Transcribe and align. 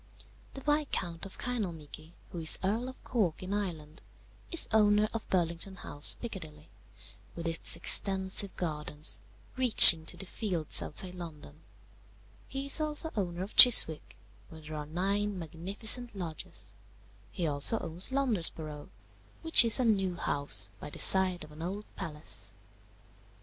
"The 0.55 0.61
Viscount 0.61 1.27
of 1.27 1.37
Kinalmeaky, 1.37 2.13
who 2.31 2.39
is 2.39 2.57
Earl 2.63 2.89
of 2.89 3.03
Cork, 3.03 3.43
in 3.43 3.53
Ireland, 3.53 4.01
is 4.49 4.67
owner 4.71 5.07
of 5.13 5.29
Burlington 5.29 5.75
House, 5.75 6.15
Piccadilly, 6.19 6.69
with 7.35 7.45
its 7.47 7.75
extensive 7.75 8.55
gardens, 8.57 9.21
reaching 9.57 10.07
to 10.07 10.17
the 10.17 10.25
fields 10.25 10.81
outside 10.81 11.13
London; 11.13 11.61
he 12.47 12.65
is 12.65 12.81
also 12.81 13.11
owner 13.15 13.43
of 13.43 13.55
Chiswick, 13.55 14.17
where 14.49 14.61
there 14.61 14.73
are 14.75 14.87
nine 14.87 15.37
magnificent 15.37 16.15
lodges; 16.15 16.75
he 17.29 17.45
also 17.45 17.77
owns 17.77 18.11
Londesborough, 18.11 18.89
which 19.43 19.63
is 19.63 19.79
a 19.79 19.85
new 19.85 20.15
house 20.15 20.71
by 20.79 20.89
the 20.89 20.97
side 20.97 21.43
of 21.43 21.51
an 21.51 21.61
old 21.61 21.85
palace. 21.95 22.53